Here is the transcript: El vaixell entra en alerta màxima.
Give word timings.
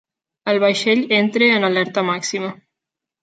El 0.53 0.59
vaixell 0.63 1.03
entra 1.17 1.49
en 1.57 1.69
alerta 1.69 2.05
màxima. 2.09 2.49